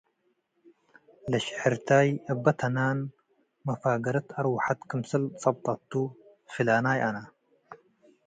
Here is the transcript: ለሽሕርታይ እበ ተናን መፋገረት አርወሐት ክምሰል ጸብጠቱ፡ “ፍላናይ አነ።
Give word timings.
ለሽሕርታይ 1.31 2.09
እበ 2.31 2.45
ተናን 2.59 2.99
መፋገረት 3.67 4.27
አርወሐት 4.39 4.79
ክምሰል 4.89 5.23
ጸብጠቱ፡ 5.41 5.91
“ፍላናይ 6.51 6.99
አነ። 7.07 7.17